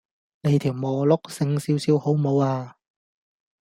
[0.41, 2.75] 你條磨碌醒少少好無呀